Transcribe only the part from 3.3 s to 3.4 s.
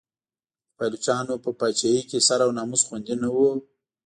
و.